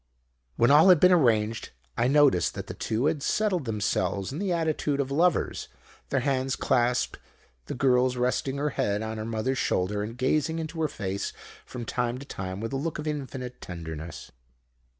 [0.55, 4.51] "When all had been arranged I noticed that the two had settled themselves in the
[4.51, 5.67] attitude of lovers,
[6.09, 7.19] their hands clasped,
[7.67, 11.33] the girl resting her head on the mother's shoulder and gazing into her face
[11.67, 14.31] from time to time with a look of infinite tenderness.